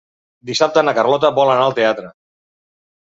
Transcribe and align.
Dissabte 0.49 0.83
na 0.87 0.95
Carlota 0.99 1.31
vol 1.41 1.53
anar 1.57 1.67
al 1.67 1.77
teatre. 1.81 2.11